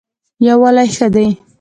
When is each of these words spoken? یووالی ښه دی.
یووالی 0.47 0.87
ښه 0.95 1.07
دی. 1.13 1.27